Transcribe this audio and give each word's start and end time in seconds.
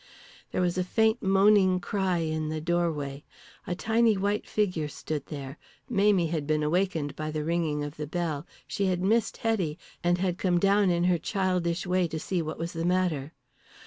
There 0.51 0.63
was 0.63 0.79
a 0.79 0.83
faint 0.83 1.21
moaning 1.21 1.79
cry 1.79 2.17
in 2.17 2.49
the 2.49 2.59
doorway, 2.59 3.23
a 3.67 3.75
tiny 3.75 4.17
white 4.17 4.47
figure 4.47 4.87
stood 4.87 5.27
there. 5.27 5.59
Mamie 5.91 6.25
had 6.25 6.47
been 6.47 6.63
awakened 6.63 7.15
by 7.15 7.29
the 7.29 7.43
ringing 7.43 7.83
of 7.83 7.97
the 7.97 8.07
bell, 8.07 8.47
she 8.65 8.87
had 8.87 9.03
missed 9.03 9.37
Hetty, 9.37 9.77
and 10.03 10.17
had 10.17 10.39
come 10.39 10.59
down 10.59 10.89
in 10.89 11.03
her 11.03 11.19
childish 11.19 11.85
way 11.85 12.07
to 12.07 12.17
see 12.19 12.41
what 12.41 12.57
was 12.57 12.73
the 12.73 12.83
matter. 12.83 13.33